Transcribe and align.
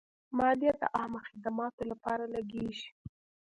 مالیه 0.37 0.71
د 0.81 0.83
عامه 0.95 1.19
خدماتو 1.27 1.81
لپاره 1.91 2.23
لګیږي. 2.35 2.89